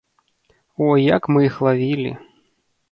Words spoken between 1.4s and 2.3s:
іх лавілі!